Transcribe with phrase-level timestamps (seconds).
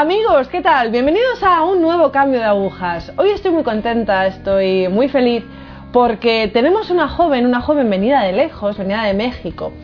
[0.00, 0.90] Amigos, ¿qué tal?
[0.90, 3.12] Bienvenidos a un nuevo cambio de agujas.
[3.18, 5.44] Hoy estoy muy contenta, estoy muy feliz
[5.92, 9.74] porque tenemos una joven, una joven venida de lejos, venida de México,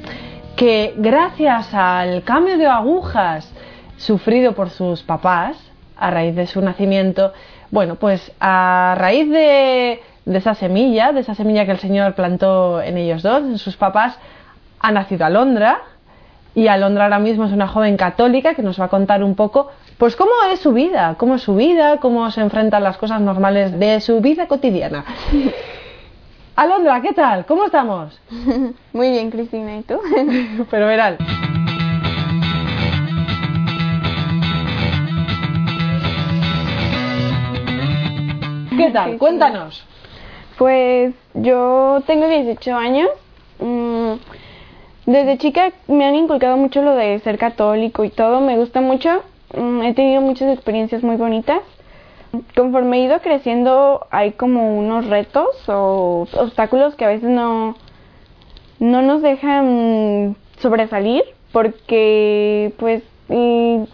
[0.57, 3.53] que gracias al cambio de agujas
[3.99, 5.59] sufrido por sus papás
[5.99, 7.35] a raíz de su nacimiento,
[7.71, 12.97] bueno, pues a raíz de, esa semilla, de esa semilla que el Señor plantó en
[12.97, 14.19] ellos dos, en sus papás,
[14.81, 15.83] ha nacido Alondra,
[16.55, 19.71] y Alondra ahora mismo es una joven católica que nos va a contar un poco,
[19.99, 23.79] pues cómo es su vida, cómo es su vida, cómo se enfrentan las cosas normales
[23.79, 25.05] de su vida cotidiana.
[26.57, 27.47] Alondra, ¿qué tal?
[27.47, 28.21] ¿Cómo estamos?
[28.93, 29.99] Muy bien, Cristina, ¿y tú?
[30.71, 31.17] Pero verán.
[38.77, 39.17] ¿Qué tal?
[39.17, 39.85] Cuéntanos.
[40.59, 43.09] Pues yo tengo 18 años.
[43.59, 44.13] Mm,
[45.07, 49.23] desde chica me han inculcado mucho lo de ser católico y todo, me gusta mucho.
[49.55, 51.61] Mm, he tenido muchas experiencias muy bonitas.
[52.55, 57.77] Conforme he ido creciendo hay como unos retos o obstáculos que a veces no,
[58.79, 63.03] no nos dejan sobresalir porque pues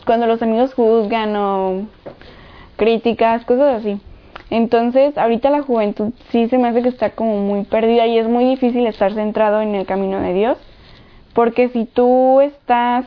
[0.05, 1.87] cuando los amigos juzgan o
[2.77, 4.01] críticas, cosas así.
[4.51, 8.29] Entonces, ahorita la juventud sí se me hace que está como muy perdida y es
[8.29, 10.59] muy difícil estar centrado en el camino de Dios.
[11.33, 13.07] Porque si tú estás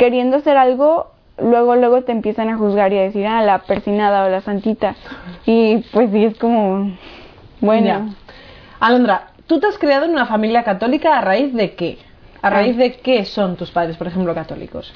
[0.00, 4.24] queriendo hacer algo, luego, luego te empiezan a juzgar y a decir, ah, la persinada
[4.24, 4.96] o la santita.
[5.44, 6.96] Y pues sí, es como,
[7.60, 8.14] bueno.
[8.80, 11.98] Alondra, ¿tú te has criado en una familia católica a raíz de qué?
[12.40, 14.90] ¿A raíz de qué son tus padres, por ejemplo, católicos?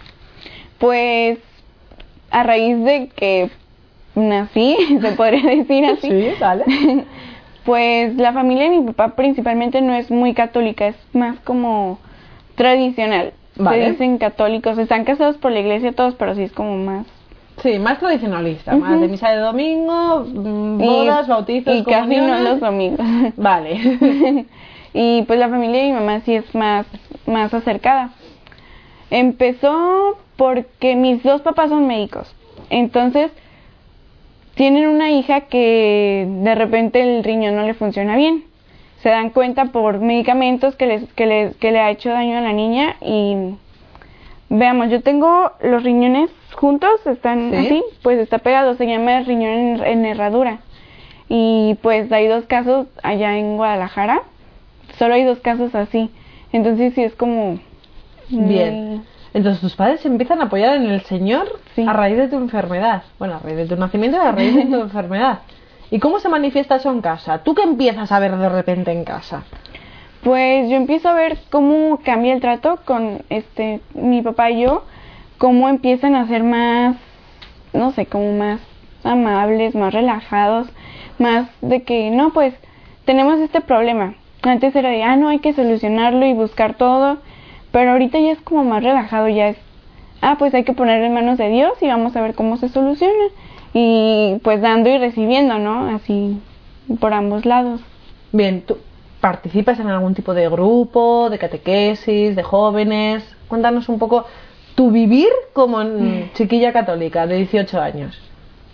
[0.79, 1.39] Pues
[2.31, 3.51] a raíz de que
[4.15, 6.09] nací, se podría decir así.
[6.09, 6.65] Sí, vale.
[7.67, 11.99] pues la familia de mi papá principalmente no es muy católica, es más como
[12.55, 13.35] tradicional.
[13.57, 13.85] Vale.
[13.85, 17.07] Se dicen católicos, están casados por la iglesia todos, pero sí es como más.
[17.63, 22.39] Sí, más tradicionalista, más de misa de domingo, mm, bodas, y, bautizos, y casi no
[22.41, 23.07] los domingos.
[23.37, 24.47] Vale.
[24.93, 26.87] y pues la familia de mi mamá sí es más,
[27.27, 28.11] más acercada.
[29.11, 32.35] Empezó porque mis dos papás son médicos.
[32.71, 33.31] Entonces,
[34.55, 38.45] tienen una hija que de repente el riñón no le funciona bien.
[39.05, 42.41] Se dan cuenta por medicamentos que, les, que, les, que le ha hecho daño a
[42.41, 43.55] la niña y
[44.49, 47.57] veamos, yo tengo los riñones juntos, están ¿Sí?
[47.57, 50.59] así, pues está pegado, se llama riñón en, en herradura.
[51.29, 54.23] Y pues hay dos casos allá en Guadalajara,
[54.99, 56.11] solo hay dos casos así.
[56.53, 57.59] Entonces sí es como...
[58.31, 59.05] Bien.
[59.35, 61.85] Entonces tus padres se empiezan a apoyar en el Señor Sí.
[61.87, 63.03] a raíz de tu enfermedad.
[63.19, 65.41] Bueno, a raíz de tu nacimiento y a raíz de tu enfermedad.
[65.95, 67.45] ¿Y cómo se manifiesta eso en casa?
[67.45, 69.45] ¿Tú qué empiezas a ver de repente en casa?
[70.25, 74.83] Pues yo empiezo a ver cómo cambia el trato con este mi papá y yo,
[75.39, 76.97] cómo empiezan a ser más,
[77.73, 78.61] no sé, como más
[79.05, 80.67] amables, más relajados,
[81.21, 82.57] más de que no, pues
[83.05, 84.17] tenemos este problema.
[84.43, 87.19] Antes era de, ah, no, hay que solucionarlo y buscar todo,
[87.71, 89.59] pero ahorita ya es como más relajado, ya es,
[90.23, 92.69] ah, pues hay que ponerlo en manos de Dios y vamos a ver cómo se
[92.69, 93.27] soluciona.
[93.75, 95.95] Y pues dando y recibiendo, ¿no?
[95.95, 96.41] Así
[97.01, 97.81] por ambos lados.
[98.33, 98.79] Bien, ¿tú
[99.21, 103.25] participas en algún tipo de grupo, de catequesis, de jóvenes?
[103.49, 104.25] Cuéntanos un poco
[104.75, 108.19] tu vivir como en chiquilla católica de 18 años.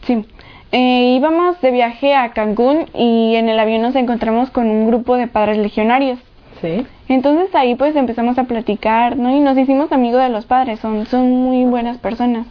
[0.07, 0.25] Sí.
[0.73, 5.17] Eh, íbamos de viaje a Cancún y en el avión nos encontramos con un grupo
[5.17, 6.19] de padres legionarios.
[6.61, 6.87] Sí.
[7.09, 9.35] Entonces ahí pues empezamos a platicar, ¿no?
[9.35, 12.47] Y nos hicimos amigos de los padres, son, son muy buenas personas.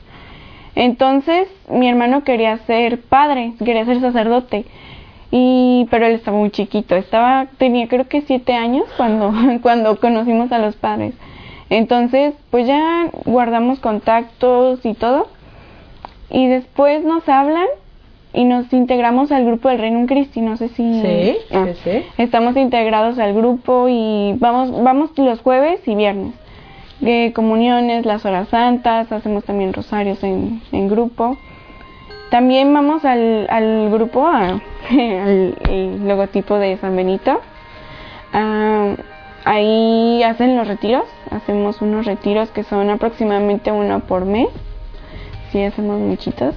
[0.80, 4.64] Entonces mi hermano quería ser padre, quería ser sacerdote.
[5.30, 10.54] Y, pero él estaba muy chiquito, estaba, tenía creo que siete años cuando, cuando conocimos
[10.54, 11.14] a los padres.
[11.70, 15.28] Entonces, pues ya guardamos contactos y todo.
[16.32, 17.68] Y después nos hablan
[18.34, 21.02] y nos integramos al grupo del Reino Christi, no sé si...
[21.02, 21.66] Sí, Ah.
[21.74, 22.06] sí, sí.
[22.18, 26.34] Estamos integrados al grupo y vamos, vamos los jueves y viernes.
[27.02, 31.38] De comuniones, las horas santas, hacemos también rosarios en, en grupo.
[32.30, 34.60] También vamos al, al grupo, a-
[34.92, 37.40] al el logotipo de San Benito.
[38.34, 38.96] Ah,
[39.46, 44.48] ahí hacen los retiros, hacemos unos retiros que son aproximadamente uno por mes.
[45.52, 46.54] Sí, hacemos muchitos.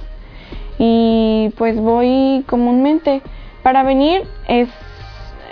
[0.77, 3.21] Y pues voy comúnmente.
[3.63, 4.67] Para venir es,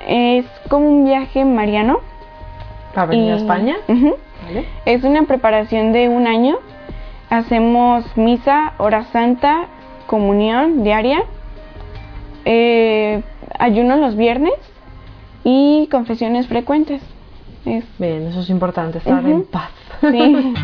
[0.08, 2.00] es como un viaje mariano.
[2.94, 3.78] Para venir a España.
[3.88, 4.16] Ujú.
[4.52, 4.66] ¿Vale?
[4.86, 6.58] Es una preparación de un año.
[7.30, 9.68] Hacemos misa, hora santa,
[10.08, 11.24] comunión diaria,
[12.44, 13.24] eh,
[13.58, 14.54] ayuno los viernes
[15.46, 17.02] y confesiones frecuentes.
[17.66, 19.72] Es, Bien, eso es importante, estar en paz.
[20.02, 20.54] sí.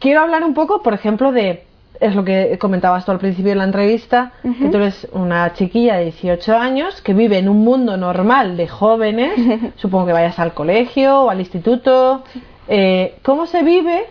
[0.00, 1.64] quiero hablar un poco, por ejemplo, de
[2.02, 5.96] es lo que comentabas tú al principio de la entrevista, que tú eres una chiquilla
[5.96, 9.32] de 18 años que vive en un mundo normal de jóvenes,
[9.76, 12.24] supongo que vayas al colegio o al instituto.
[12.66, 14.06] Eh, ¿Cómo se vive?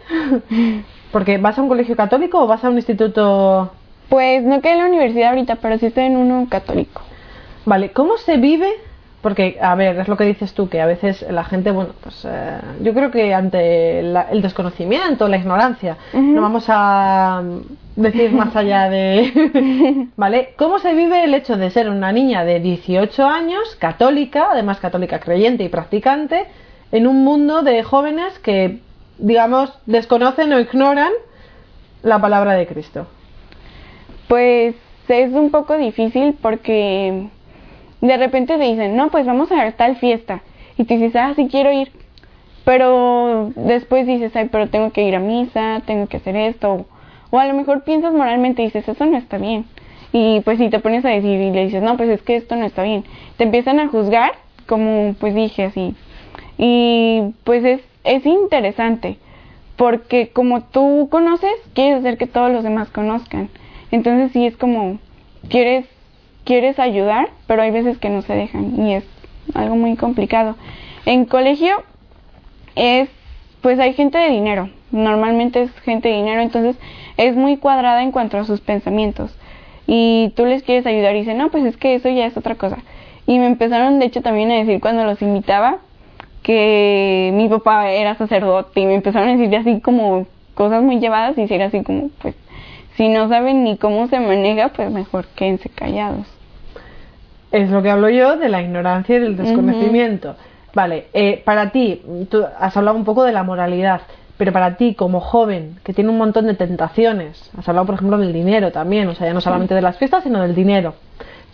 [1.11, 3.71] Porque vas a un colegio católico o vas a un instituto...
[4.07, 7.01] Pues no quedé en la universidad ahorita, pero sí estoy en uno católico.
[7.65, 8.69] Vale, ¿cómo se vive
[9.21, 12.25] porque, a ver, es lo que dices tú, que a veces la gente, bueno, pues
[12.25, 17.43] eh, yo creo que ante el desconocimiento, la ignorancia, no vamos a
[17.95, 20.07] decir más allá de...
[20.17, 20.53] ¿Vale?
[20.57, 25.19] ¿Cómo se vive el hecho de ser una niña de 18 años, católica, además católica
[25.19, 26.45] creyente y practicante,
[26.91, 28.79] en un mundo de jóvenes que,
[29.19, 31.11] digamos, desconocen o ignoran
[32.01, 33.05] la palabra de Cristo?
[34.27, 34.75] Pues
[35.07, 37.27] es un poco difícil porque
[38.07, 40.41] de repente te dicen, no, pues vamos a tal fiesta.
[40.77, 41.91] Y tú dices, ah, sí quiero ir.
[42.65, 46.85] Pero después dices, ay, pero tengo que ir a misa, tengo que hacer esto.
[47.29, 49.65] O a lo mejor piensas moralmente y dices, eso no está bien.
[50.13, 52.55] Y pues si te pones a decir y le dices, no, pues es que esto
[52.55, 53.05] no está bien.
[53.37, 54.33] Te empiezan a juzgar,
[54.67, 55.95] como pues dije así.
[56.57, 59.17] Y pues es, es interesante,
[59.77, 63.49] porque como tú conoces, quieres hacer que todos los demás conozcan.
[63.89, 64.99] Entonces sí es como,
[65.49, 65.85] quieres
[66.43, 69.03] quieres ayudar, pero hay veces que no se dejan y es
[69.53, 70.55] algo muy complicado.
[71.05, 71.83] En colegio
[72.75, 73.09] es,
[73.61, 76.77] pues hay gente de dinero, normalmente es gente de dinero, entonces
[77.17, 79.35] es muy cuadrada en cuanto a sus pensamientos.
[79.87, 82.55] Y tú les quieres ayudar y dicen, no, pues es que eso ya es otra
[82.55, 82.77] cosa.
[83.27, 85.79] Y me empezaron, de hecho, también a decir cuando los invitaba
[86.43, 91.37] que mi papá era sacerdote y me empezaron a decir así como cosas muy llevadas
[91.37, 92.35] y era así como, pues,
[93.01, 96.27] si no saben ni cómo se maneja, pues mejor quédense callados.
[97.51, 100.35] Es lo que hablo yo de la ignorancia y del desconocimiento.
[100.75, 104.01] Vale, eh, para ti, tú has hablado un poco de la moralidad,
[104.37, 108.19] pero para ti como joven, que tiene un montón de tentaciones, has hablado por ejemplo
[108.19, 110.93] del dinero también, o sea, ya no solamente de las fiestas, sino del dinero.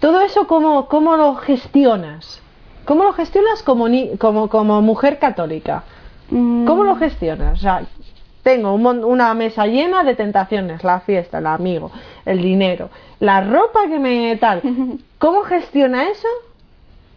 [0.02, 2.42] Todo eso, ¿cómo, cómo lo gestionas?
[2.84, 5.86] ¿Cómo lo gestionas como, como, como mujer católica?
[6.30, 7.00] ¿Cómo lo mm.
[7.00, 7.58] gestionas?
[7.58, 7.84] O sea,
[8.48, 11.92] tengo una mesa llena de tentaciones, la fiesta, el amigo,
[12.26, 12.90] el dinero,
[13.20, 14.62] la ropa que me tal.
[15.20, 16.30] ¿Cómo gestiona eso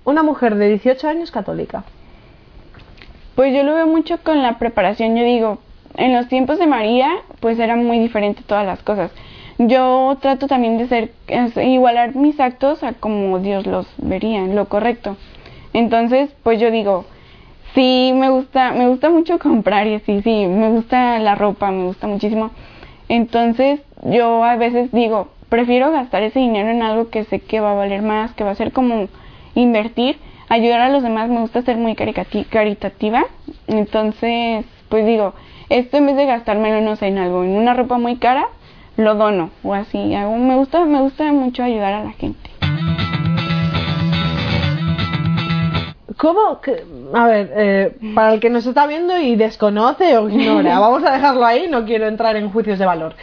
[0.04, 1.84] una mujer de 18 años católica?
[3.36, 5.14] Pues yo lo veo mucho con la preparación.
[5.14, 5.58] Yo digo,
[5.94, 9.12] en los tiempos de María, pues era muy diferente todas las cosas.
[9.58, 11.12] Yo trato también de ser,
[11.62, 15.16] igualar mis actos a como Dios los vería, lo correcto.
[15.74, 17.04] Entonces, pues yo digo,
[17.74, 21.84] Sí, me gusta, me gusta mucho comprar y así, sí, me gusta la ropa, me
[21.84, 22.50] gusta muchísimo.
[23.08, 27.72] Entonces, yo a veces digo, prefiero gastar ese dinero en algo que sé que va
[27.72, 29.08] a valer más, que va a ser como
[29.54, 30.18] invertir,
[30.48, 33.24] ayudar a los demás, me gusta ser muy caritativa.
[33.66, 35.34] Entonces, pues digo,
[35.68, 38.46] esto en vez de gastármelo, no en algo, en una ropa muy cara,
[38.96, 39.98] lo dono o así.
[39.98, 42.50] me gusta, me gusta mucho ayudar a la gente.
[46.16, 46.60] ¿Cómo?
[47.12, 51.12] A ver, eh, para el que nos está viendo y desconoce o ignora, vamos a
[51.12, 53.14] dejarlo ahí, no quiero entrar en juicios de valor.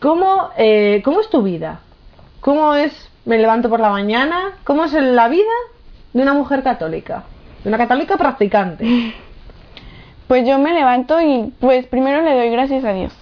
[0.00, 1.80] ¿Cómo, eh, ¿Cómo es tu vida?
[2.40, 4.52] ¿Cómo es, me levanto por la mañana?
[4.64, 5.44] ¿Cómo es la vida
[6.12, 7.24] de una mujer católica?
[7.62, 9.14] De una católica practicante.
[10.26, 13.12] Pues yo me levanto y pues primero le doy gracias a Dios,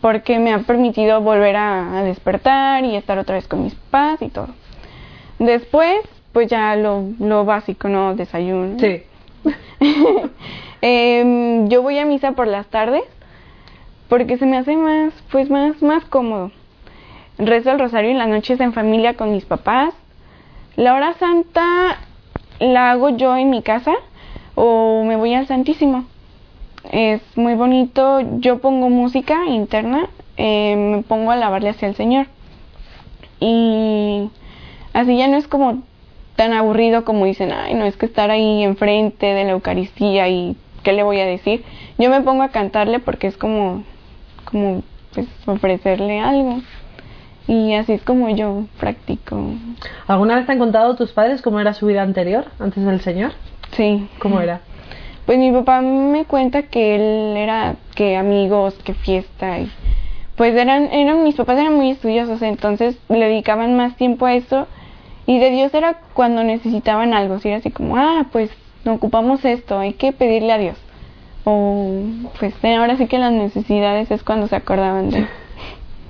[0.00, 4.22] porque me ha permitido volver a, a despertar y estar otra vez con mis papás
[4.22, 4.48] y todo.
[5.38, 8.14] Después pues ya lo, lo básico, ¿no?
[8.14, 8.78] Desayuno.
[8.78, 9.02] Sí.
[10.80, 13.02] Em, yo voy a misa por las tardes
[14.08, 16.52] porque se me hace más, pues más, más cómodo.
[17.36, 19.94] Rezo el rosario en las noches en familia con mis papás.
[20.76, 21.98] La hora santa
[22.60, 23.94] la hago yo en mi casa
[24.54, 26.04] o me voy al Santísimo.
[26.90, 28.20] Es muy bonito.
[28.38, 32.26] Yo pongo música interna, eh, me pongo a alabarle hacia el Señor.
[33.40, 34.30] Y
[34.92, 35.82] así ya no es como
[36.38, 40.56] tan aburrido como dicen, ay, no es que estar ahí enfrente de la Eucaristía y
[40.84, 41.64] qué le voy a decir.
[41.98, 43.82] Yo me pongo a cantarle porque es como,
[44.44, 46.60] como pues ofrecerle algo.
[47.48, 49.36] Y así es como yo practico.
[50.06, 53.32] ¿Alguna vez te han contado tus padres cómo era su vida anterior, antes del Señor?
[53.72, 54.06] Sí.
[54.20, 54.60] ¿Cómo era?
[55.26, 59.68] Pues mi papá me cuenta que él era, que amigos, que fiesta y
[60.36, 64.68] pues eran, eran, mis papás eran muy estudiosos, entonces le dedicaban más tiempo a eso
[65.28, 68.50] y de Dios era cuando necesitaban algo, si era así como, ah, pues
[68.86, 70.78] ocupamos esto, hay que pedirle a Dios.
[71.44, 72.00] O
[72.38, 75.26] pues ahora sí que las necesidades es cuando se acordaban de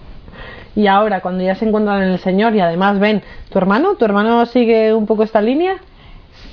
[0.77, 3.97] Y ahora, cuando ya se encuentran en el Señor y además ven, ¿tu hermano?
[3.97, 5.79] ¿Tu hermano sigue un poco esta línea?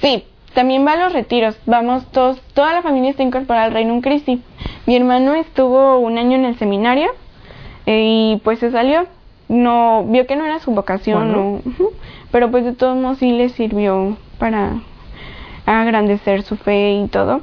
[0.02, 0.24] Sí,
[0.56, 1.56] también va a los retiros.
[1.68, 4.42] Vamos todos, toda la familia está incorporada al Reino Cristi.
[4.88, 7.12] Mi hermano estuvo un año en el seminario
[7.86, 9.06] eh, y pues se salió.
[9.50, 11.62] No vio que no era su vocación, Bueno.
[12.36, 14.82] Pero pues de todos modos sí le sirvió para
[15.66, 17.40] agrandecer su fe y todo.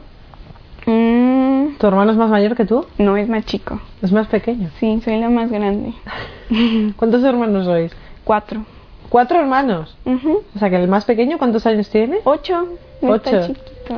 [0.85, 2.85] Mm, ¿Tu hermano es más mayor que tú?
[2.99, 3.81] no es más chico.
[4.03, 4.69] Es más pequeño.
[4.79, 5.95] Sí, soy la más grande.
[6.97, 7.91] ¿Cuántos hermanos sois?
[8.23, 8.67] Cuatro.
[9.09, 9.97] Cuatro hermanos.
[10.55, 12.19] O sea que el más pequeño, ¿cuántos años tiene?
[12.25, 12.69] Ocho.
[13.01, 13.47] no está Ocho.
[13.47, 13.95] chiquito.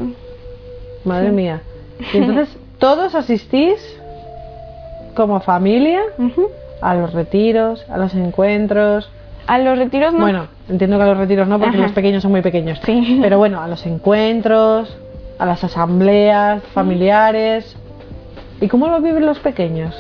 [1.05, 1.35] Madre Sí.
[1.35, 1.61] mía.
[2.13, 3.81] Y entonces, ¿todos asistís
[5.17, 6.03] como familia
[6.81, 9.11] a los retiros, a los encuentros?
[9.47, 10.21] A los retiros no.
[10.21, 11.83] Bueno, entiendo que a los retiros no, porque Ajá.
[11.87, 12.81] los pequeños son muy pequeños.
[12.85, 13.19] Sí.
[13.23, 14.97] Pero bueno, a los encuentros,
[15.39, 17.77] a las asambleas familiares.
[18.61, 19.95] ¿Y cómo lo viven los pequeños?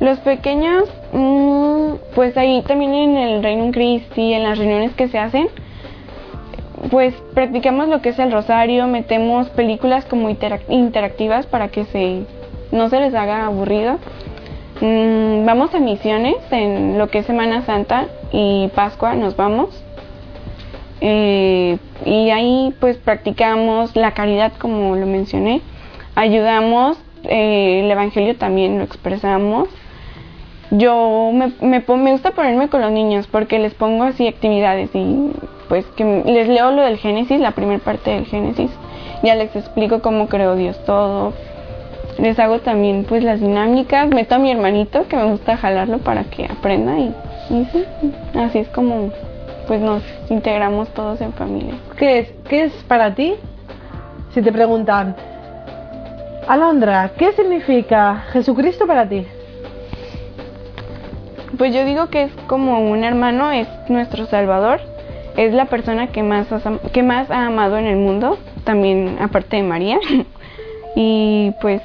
[0.00, 5.18] Los pequeños, mm, pues ahí también en el Reino Christi, en las reuniones que se
[5.18, 5.48] hacen,
[6.90, 12.22] pues practicamos lo que es el rosario, metemos películas como interac- interactivas para que se
[12.70, 13.98] no se les haga aburrido.
[14.80, 19.70] Mm, vamos a misiones en lo que es Semana Santa y Pascua, nos vamos.
[21.00, 25.62] Eh, y ahí pues practicamos la caridad como lo mencioné,
[26.14, 29.68] ayudamos, eh, el Evangelio también lo expresamos.
[30.70, 35.32] Yo me, me, me gusta ponerme con los niños porque les pongo así actividades y
[35.68, 38.70] pues que les leo lo del Génesis, la primera parte del Génesis,
[39.22, 41.32] ya les explico cómo creó Dios todo.
[42.18, 46.24] Les hago también pues las dinámicas, meto a mi hermanito que me gusta jalarlo para
[46.24, 47.14] que aprenda y,
[47.50, 47.84] y sí,
[48.34, 49.10] así es como
[49.68, 51.74] pues nos integramos todos en familia.
[51.96, 53.34] ¿Qué es, ¿Qué es para ti?
[54.32, 55.14] Si te preguntan,
[56.48, 59.26] Alondra, ¿qué significa Jesucristo para ti?
[61.58, 64.80] Pues yo digo que es como un hermano, es nuestro Salvador,
[65.36, 66.46] es la persona que más,
[66.92, 69.98] que más ha amado en el mundo, también aparte de María.
[70.96, 71.82] y pues,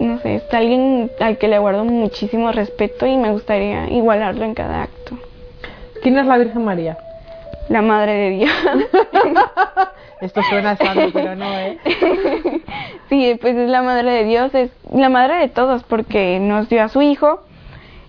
[0.00, 4.54] no sé, es alguien al que le guardo muchísimo respeto y me gustaría igualarlo en
[4.54, 5.18] cada acto.
[6.02, 6.98] ¿Quién es la Virgen María?
[7.68, 8.52] La Madre de Dios.
[10.20, 11.78] Esto suena santo, pero no, ¿eh?
[13.08, 16.82] sí, pues es la Madre de Dios, es la Madre de todos porque nos dio
[16.82, 17.40] a su Hijo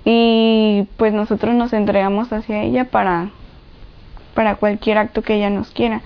[0.04, 3.30] y pues nosotros nos entregamos hacia ella para,
[4.34, 6.02] para cualquier acto que ella nos quiera.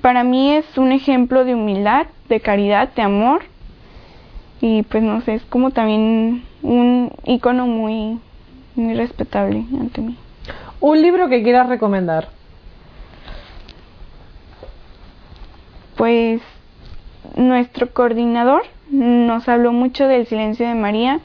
[0.00, 3.42] Para mí es un ejemplo de humildad, de caridad, de amor
[4.60, 8.18] y pues no sé, es como también un icono muy,
[8.74, 10.16] muy respetable ante mí.
[10.80, 12.28] Un libro que quieras recomendar.
[15.96, 16.40] Pues
[17.36, 21.20] nuestro coordinador nos habló mucho del silencio de María.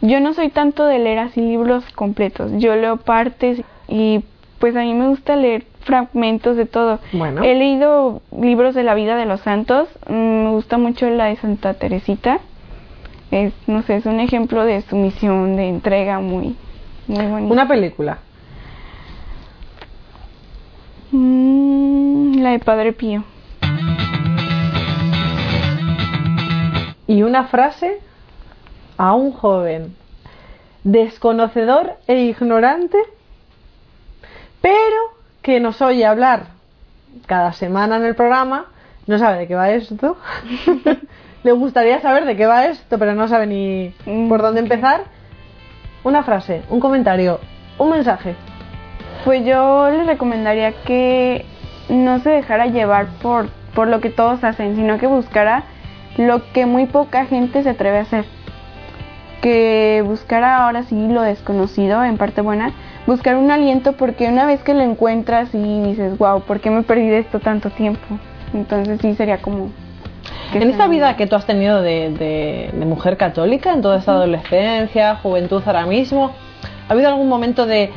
[0.00, 4.22] Yo no soy tanto de leer así libros completos, yo leo partes y
[4.58, 6.98] pues a mí me gusta leer fragmentos de todo.
[7.12, 7.42] Bueno.
[7.42, 11.36] He leído libros de la vida de los santos, mm, me gusta mucho la de
[11.36, 12.40] Santa Teresita.
[13.30, 16.56] Es, no sé, es un ejemplo de sumisión, de entrega muy,
[17.06, 17.52] muy bonito.
[17.52, 18.18] Una película.
[21.12, 23.24] Mm, la de Padre Pío.
[27.06, 28.00] Y una frase
[28.98, 29.94] a un joven
[30.82, 32.98] desconocedor e ignorante,
[34.60, 35.15] pero
[35.46, 36.46] que nos oye hablar
[37.26, 38.64] cada semana en el programa,
[39.06, 40.16] no sabe de qué va esto.
[41.44, 44.28] Le gustaría saber de qué va esto, pero no sabe ni Mm.
[44.28, 45.02] por dónde empezar.
[46.02, 47.38] Una frase, un comentario,
[47.78, 48.34] un mensaje.
[49.24, 51.46] Pues yo le recomendaría que
[51.88, 55.62] no se dejara llevar por, por lo que todos hacen, sino que buscara
[56.16, 58.24] lo que muy poca gente se atreve a hacer.
[59.42, 62.72] Que buscara ahora sí lo desconocido, en parte buena,
[63.06, 66.82] buscar un aliento porque una vez que lo encuentras y dices, wow, ¿por qué me
[66.82, 68.18] perdí de esto tanto tiempo?
[68.54, 69.70] Entonces sí sería como...
[70.52, 73.98] que En esta vida que tú has tenido de, de- de mujer católica, en toda
[73.98, 76.32] esta adolescencia, juventud ahora mismo,
[76.88, 77.90] ¿ha habido algún momento de,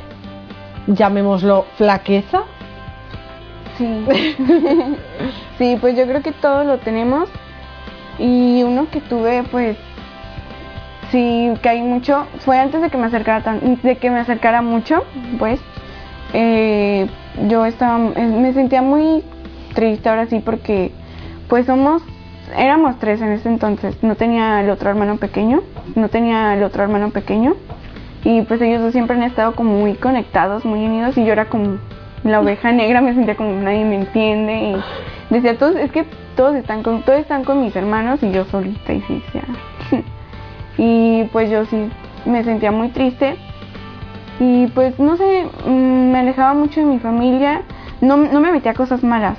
[0.88, 2.44] llamémoslo, flaqueza?
[3.78, 4.06] Sí.
[5.58, 7.30] sí, pues yo creo que todos lo tenemos.
[8.18, 9.78] Y uno que tuve, pues,
[11.12, 12.26] sí, caí mucho.
[12.40, 15.04] Fue antes de que me acercara tan, de que me acercara mucho,
[15.38, 15.60] pues.
[16.34, 17.08] eh,
[17.48, 19.24] yo estaba, me sentía muy
[19.74, 20.92] triste ahora sí porque,
[21.48, 22.04] pues somos,
[22.58, 24.02] éramos tres en ese entonces.
[24.04, 25.62] No tenía el otro hermano pequeño,
[25.96, 27.56] no tenía el otro hermano pequeño.
[28.24, 31.46] Y pues ellos dos siempre han estado como muy conectados, muy unidos y yo era
[31.46, 31.78] como
[32.24, 36.56] la oveja negra, me sentía como nadie me entiende y decía, todos, es que todos
[36.56, 39.44] están con, todos están con mis hermanos y yo solita y sí, ya.
[40.82, 41.90] Y pues yo sí
[42.26, 43.36] me sentía muy triste
[44.40, 47.64] y pues no sé, mm, me alejaba mucho de mi familia,
[48.00, 49.38] no, no me metía a cosas malas,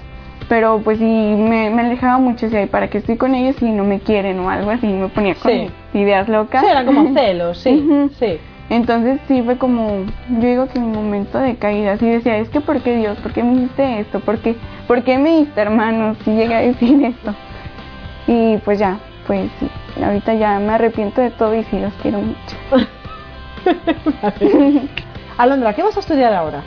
[0.49, 3.71] pero pues sí me, me alejaba mucho de ahí para que estoy con ellos y
[3.71, 5.71] no me quieren o algo así, me ponía con Sí.
[5.95, 6.61] ideas locas.
[6.61, 8.39] Sí, era como celos, sí, sí.
[8.69, 10.05] Entonces sí fue como,
[10.39, 13.19] yo digo que un momento de caída, así decía, es que ¿por qué Dios?
[13.19, 14.21] ¿Por qué me hiciste esto?
[14.21, 14.55] ¿Por qué,
[14.87, 16.19] ¿por qué me diste hermanos?
[16.27, 17.35] Y llegué a decir esto.
[18.29, 19.69] Y pues ya, pues sí,
[20.03, 22.57] ahorita ya me arrepiento de todo y sí los quiero mucho.
[25.39, 26.63] Alondra, ¿qué vas a estudiar ahora?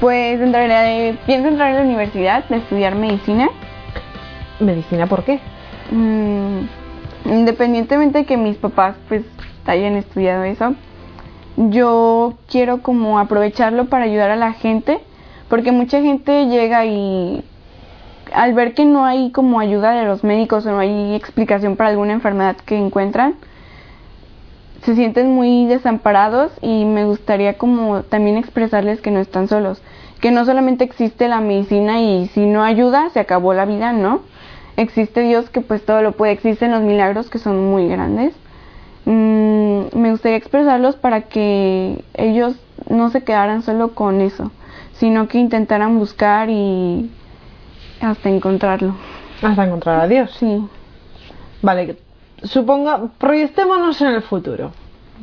[0.00, 3.48] Pues en realidad pienso entrar a la universidad de estudiar medicina.
[4.60, 5.40] Medicina, ¿por qué?
[5.90, 6.60] Mm,
[7.26, 9.22] independientemente de que mis papás pues
[9.66, 10.74] hayan estudiado eso,
[11.56, 15.00] yo quiero como aprovecharlo para ayudar a la gente,
[15.48, 17.44] porque mucha gente llega y
[18.32, 21.90] al ver que no hay como ayuda de los médicos o no hay explicación para
[21.90, 23.34] alguna enfermedad que encuentran,
[24.82, 29.82] se sienten muy desamparados y me gustaría como también expresarles que no están solos,
[30.20, 34.20] que no solamente existe la medicina y si no ayuda se acabó la vida, ¿no?
[34.76, 38.34] Existe Dios que pues todo lo puede, existen los milagros que son muy grandes.
[39.04, 42.54] Mm, me gustaría expresarlos para que ellos
[42.88, 44.52] no se quedaran solo con eso,
[44.92, 47.10] sino que intentaran buscar y
[48.00, 48.94] hasta encontrarlo.
[49.42, 50.30] Hasta encontrar a Dios.
[50.38, 50.66] Sí.
[51.62, 51.96] Vale,
[52.42, 54.72] suponga, proyectémonos en el futuro.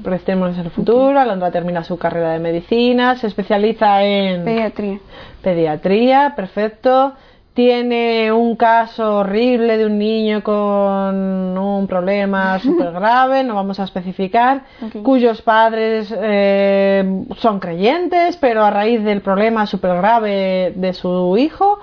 [0.04, 1.18] Proyectémonos en el futuro.
[1.20, 5.00] Alondra termina su carrera de medicina, se especializa en Pediatría.
[5.42, 7.14] pediatría, perfecto.
[7.54, 13.86] Tiene un caso horrible de un niño con un problema súper grave, no vamos a
[13.86, 14.64] especificar,
[15.04, 21.80] cuyos padres eh, son creyentes, pero a raíz del problema súper grave de su hijo,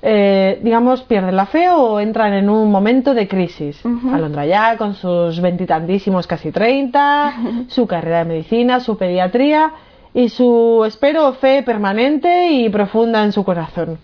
[0.00, 3.84] eh, digamos, pierden la fe o entran en un momento de crisis.
[3.84, 4.14] Ujú.
[4.14, 7.34] Alondra ya con sus veintitantísimos, casi treinta,
[7.68, 9.72] su carrera de medicina, su pediatría
[10.14, 13.98] y su, espero, fe permanente y profunda en su corazón.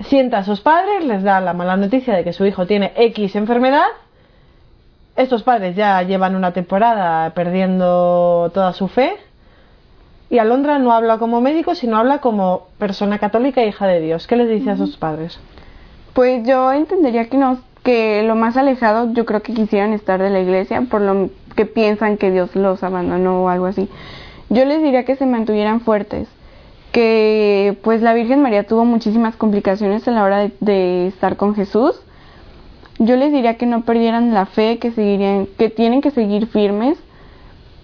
[0.00, 3.36] Sienta a sus padres, les da la mala noticia de que su hijo tiene X
[3.36, 3.86] enfermedad.
[5.16, 9.16] Estos padres ya llevan una temporada perdiendo toda su fe.
[10.30, 14.26] Y Alondra no habla como médico, sino habla como persona católica e hija de Dios.
[14.26, 15.38] ¿Qué les dice a sus padres?
[16.12, 20.30] Pues yo entendería que no, que lo más alejado yo creo que quisieran estar de
[20.30, 23.88] la iglesia por lo que piensan que Dios los abandonó o algo así.
[24.50, 26.28] Yo les diría que se mantuvieran fuertes,
[26.92, 31.54] que pues la Virgen María tuvo muchísimas complicaciones a la hora de, de estar con
[31.54, 32.00] Jesús.
[32.98, 36.98] Yo les diría que no perdieran la fe, que seguirían, que tienen que seguir firmes,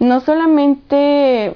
[0.01, 1.55] no solamente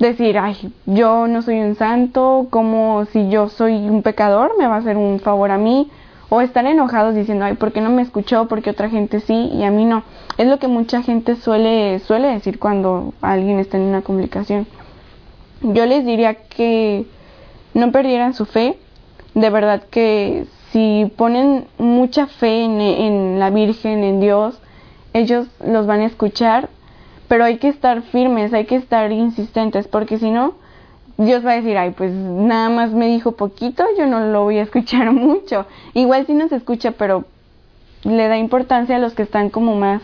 [0.00, 4.76] decir, ay, yo no soy un santo, como si yo soy un pecador, me va
[4.76, 5.90] a hacer un favor a mí,
[6.30, 8.46] o estar enojados diciendo, ay, ¿por qué no me escuchó?
[8.48, 10.02] Porque otra gente sí y a mí no.
[10.38, 14.66] Es lo que mucha gente suele, suele decir cuando alguien está en una complicación.
[15.60, 17.04] Yo les diría que
[17.74, 18.78] no perdieran su fe,
[19.34, 24.58] de verdad que si ponen mucha fe en, en la Virgen, en Dios,
[25.12, 26.70] ellos los van a escuchar,
[27.30, 30.54] pero hay que estar firmes, hay que estar insistentes, porque si no,
[31.16, 34.58] Dios va a decir, ay, pues nada más me dijo poquito, yo no lo voy
[34.58, 35.64] a escuchar mucho.
[35.94, 37.26] Igual sí nos escucha, pero
[38.02, 40.02] le da importancia a los que están como más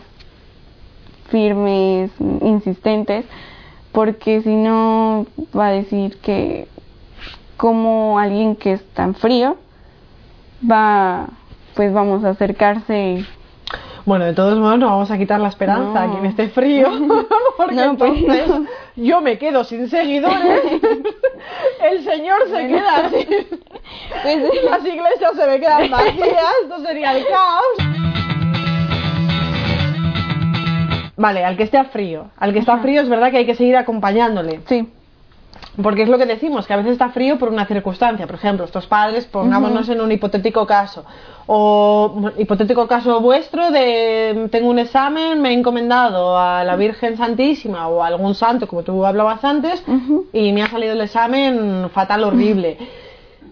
[1.29, 2.11] firmes,
[2.41, 3.25] insistentes,
[3.91, 6.69] porque si no va a decir que
[7.57, 9.57] como alguien que es tan frío
[10.63, 11.27] va,
[11.75, 13.25] pues vamos a acercarse.
[14.07, 16.13] Bueno, de todos modos, no vamos a quitar la esperanza a No.
[16.13, 16.89] quien esté frío,
[17.57, 18.65] porque No, pues, entonces no.
[18.95, 20.61] yo me quedo sin seguidores,
[21.91, 22.67] el Señor se Bueno.
[22.69, 23.27] queda sin...
[24.23, 27.77] Pues, Las iglesias se me quedan vacías, esto sería el caos.
[31.17, 32.29] Vale, al que esté a frío.
[32.37, 34.61] Al que está frío es verdad que hay que seguir acompañándole.
[34.67, 34.87] sí,
[35.81, 38.25] Porque es lo que decimos, que a veces está frío por una circunstancia.
[38.25, 41.05] Por ejemplo, estos padres, pongámonos en un hipotético caso.
[41.45, 47.87] O hipotético caso vuestro de tengo un examen, me he encomendado a la Virgen Santísima
[47.87, 49.83] o a algún santo, como tú hablabas antes,
[50.33, 52.77] y me ha salido el examen fatal, horrible.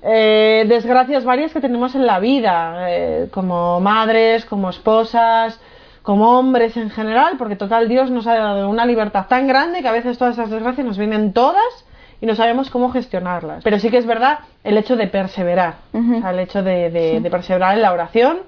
[0.02, 5.60] Eh, desgracias varias que tenemos en la vida, eh, como madres, como esposas,
[6.02, 9.88] como hombres en general, porque total Dios nos ha dado una libertad tan grande que
[9.88, 11.85] a veces todas esas desgracias nos vienen todas
[12.21, 13.63] y no sabemos cómo gestionarlas.
[13.63, 16.17] Pero sí que es verdad el hecho de perseverar, Ujú.
[16.17, 18.39] o sea, el hecho de, de- de perseverar en la oración.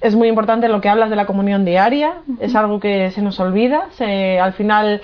[0.00, 3.40] Es muy importante lo que hablas de la comunión diaria, es algo que se nos
[3.40, 3.86] olvida.
[3.92, 5.00] Se- al final,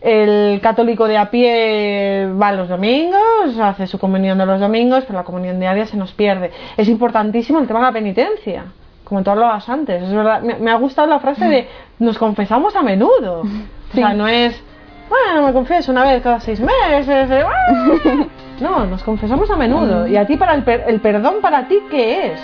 [0.00, 5.18] el católico de a pie va los domingos, hace su comunión de los domingos, pero
[5.18, 6.52] la comunión diaria se nos pierde.
[6.76, 8.64] Es importantísimo el tema de la penitencia,
[9.04, 10.02] como tú hablabas antes.
[10.02, 13.40] Es verdad, me, ha gustado la frase de nos confesamos a menudo.
[13.42, 14.16] O sea, Sí.
[14.16, 14.62] no es,
[15.10, 17.30] bueno, me confieso una vez cada seis meses.
[17.30, 18.26] eh, bueno".
[18.60, 20.06] No, nos confesamos a menudo.
[20.06, 22.40] ¿Y a ti para el, per- el perdón para ti qué es?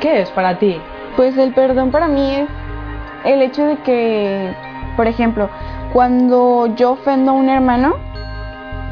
[0.00, 0.78] ¿Qué es para ti?
[1.16, 2.48] Pues el perdón para mí es
[3.24, 4.52] el hecho de que,
[4.96, 5.48] por ejemplo,
[5.94, 7.94] cuando yo ofendo a un hermano,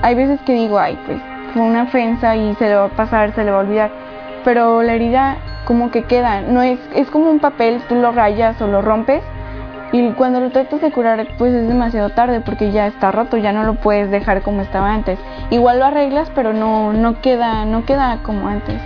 [0.03, 1.21] hay veces que digo, ay, pues
[1.53, 3.91] fue una ofensa y se le va a pasar, se le va a olvidar.
[4.45, 8.61] Pero la herida como que queda, no es, es como un papel, tú lo rayas
[8.63, 9.23] o lo rompes
[9.93, 13.53] y cuando lo tratas de curar pues es demasiado tarde porque ya está roto, ya
[13.53, 15.19] no lo puedes dejar como estaba antes.
[15.51, 18.81] Igual lo arreglas pero no, no queda, no queda como antes.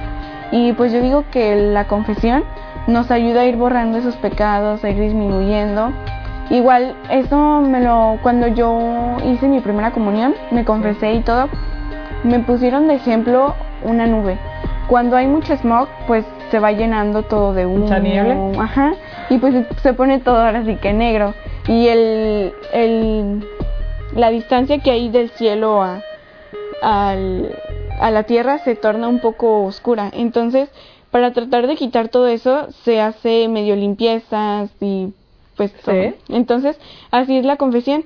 [0.51, 2.45] Y pues yo digo que la confesión
[2.87, 5.93] nos ayuda a ir borrando esos pecados, a ir disminuyendo.
[6.51, 11.49] Igual eso me lo cuando yo hice mi primera comunión, me confesé y todo,
[12.23, 14.39] me pusieron de ejemplo una nube.
[14.87, 17.87] Cuando hay mucho smog, pues se va llenando todo de humo.
[17.87, 18.37] Mucha nieve.
[18.59, 18.93] Ajá.
[19.35, 21.35] Y pues se pone todo ahora sí que negro.
[21.67, 23.45] Y el, el
[24.15, 26.03] la distancia que hay del cielo a,
[26.83, 27.51] al-
[28.01, 30.11] a la tierra se torna un poco oscura.
[30.13, 30.69] Entonces,
[31.11, 35.13] para tratar de quitar todo eso, se hace medio limpiezas y
[35.57, 35.95] pues todo.
[35.95, 36.15] Sí.
[36.29, 36.79] Entonces,
[37.11, 38.05] así es la confesión.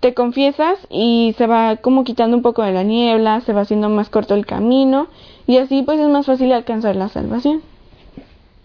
[0.00, 3.88] Te confiesas y se va como quitando un poco de la niebla, se va haciendo
[3.88, 5.06] más corto el camino
[5.46, 7.62] y así pues es más fácil alcanzar la salvación.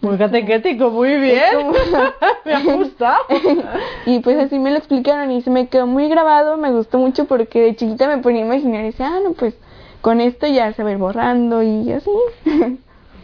[0.07, 1.41] Muy catequético, muy bien.
[1.55, 1.71] como-
[2.45, 3.17] Me ha gustado.
[4.05, 7.25] y pues así me lo explicaron y se me quedó muy grabado, me gustó mucho
[7.25, 9.55] porque de chiquita me ponía a imaginar y decía, ah, no, pues
[10.01, 12.09] con esto ya se va a ir borrando y así.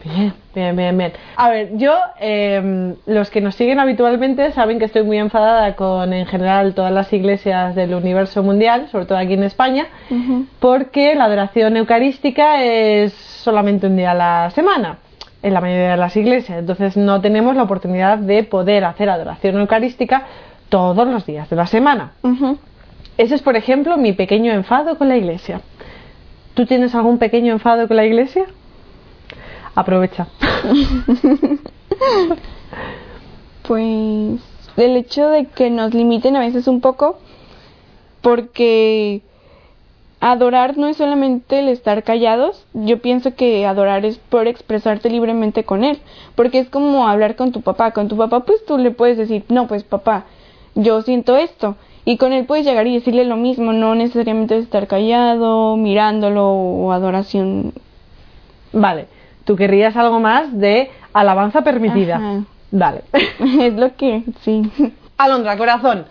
[0.04, 1.12] Bien, bien, bien, bien.
[1.36, 6.12] A ver, yo, eh, los que nos siguen habitualmente saben que estoy muy enfadada con,
[6.12, 9.86] en general, todas las iglesias del universo mundial, sobre todo aquí en España,
[10.60, 14.98] porque la adoración eucarística es solamente un día a la semana
[15.44, 16.58] en la mayoría de las iglesias.
[16.58, 20.26] Entonces no tenemos la oportunidad de poder hacer adoración eucarística
[20.70, 22.12] todos los días de la semana.
[23.18, 25.60] Ese es, por ejemplo, mi pequeño enfado con la iglesia.
[26.54, 28.46] ¿Tú tienes algún pequeño enfado con la iglesia?
[29.74, 30.26] Aprovecha.
[33.66, 34.42] Pues
[34.76, 37.18] el hecho de que nos limiten a veces un poco,
[38.20, 39.22] porque
[40.24, 45.64] adorar no es solamente el estar callados, yo pienso que adorar es por expresarte libremente
[45.64, 45.98] con él,
[46.34, 49.44] porque es como hablar con tu papá, con tu papá pues tú le puedes decir,
[49.50, 50.24] no pues papá,
[50.74, 54.86] yo siento esto, y con él puedes llegar y decirle lo mismo, no necesariamente estar
[54.86, 57.74] callado, mirándolo o adoración.
[58.72, 59.08] Vale,
[59.44, 62.16] tú querrías algo más de alabanza permitida.
[62.16, 62.44] Ajá.
[62.70, 63.02] Vale.
[63.60, 64.70] es lo que, sí.
[65.18, 66.06] Alondra, corazón,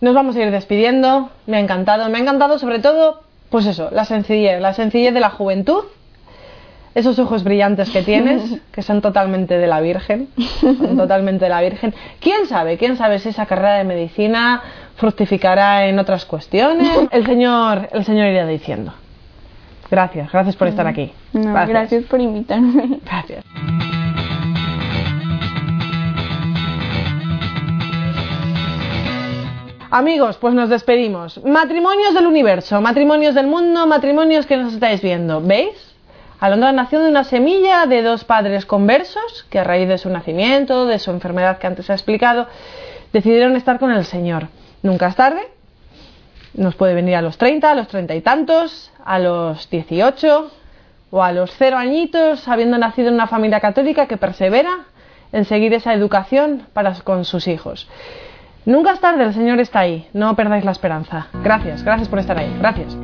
[0.00, 1.30] nos vamos a ir despidiendo.
[1.46, 5.20] Me ha encantado, me ha encantado sobre todo, pues eso, la sencillez, la sencillez de
[5.20, 5.84] la juventud,
[6.94, 10.28] esos ojos brillantes que tienes, que son totalmente de la Virgen,
[10.60, 11.94] son totalmente de la Virgen.
[12.20, 12.78] ¿Quién sabe?
[12.78, 14.62] ¿Quién sabe si esa carrera de medicina
[14.96, 17.08] fructificará en otras cuestiones?
[17.10, 18.94] El Señor, el Señor irá diciendo.
[19.90, 21.12] Gracias, gracias por estar aquí.
[21.32, 22.98] No, gracias por invitarme.
[23.04, 23.44] Gracias.
[29.96, 31.42] Amigos, pues nos despedimos.
[31.42, 35.40] Matrimonios del universo, matrimonios del mundo, matrimonios que nos estáis viendo.
[35.40, 35.94] ¿Veis?
[36.38, 40.84] Alondra nació de una semilla de dos padres conversos que a raíz de su nacimiento,
[40.84, 42.46] de su enfermedad que antes he explicado,
[43.14, 44.48] decidieron estar con el Señor.
[44.82, 45.48] Nunca es tarde.
[46.52, 50.50] Nos puede venir a los 30, a los 30 y tantos, a los 18
[51.10, 54.80] o a los cero añitos, habiendo nacido en una familia católica que persevera
[55.32, 57.88] en seguir esa educación para con sus hijos.
[58.66, 60.08] Nunca es tarde, el Señor está ahí.
[60.12, 61.28] No perdáis la esperanza.
[61.44, 62.52] Gracias, gracias por estar ahí.
[62.58, 62.96] Gracias.